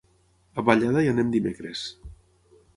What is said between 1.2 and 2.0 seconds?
dimecres.